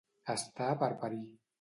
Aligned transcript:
Estar 0.35 0.71
per 0.81 0.91
parir. 1.05 1.25